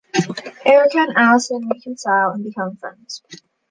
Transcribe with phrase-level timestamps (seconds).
[0.65, 3.21] Erica and Alison reconcile and become friends.